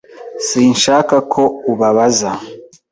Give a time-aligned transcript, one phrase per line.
[0.47, 2.29] Sinshaka ko ubabaza.